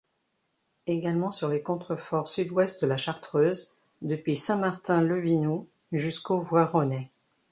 Également 0.87 1.31
sur 1.31 1.49
les 1.49 1.61
contreforts 1.61 2.27
sud-ouest 2.27 2.81
de 2.81 2.87
la 2.87 2.97
Chartreuse, 2.97 3.69
depuis 4.01 4.35
Saint-Martin-Le-Vinoux 4.35 5.67
jusqu'au 5.91 6.39
Voironnais. 6.41 7.11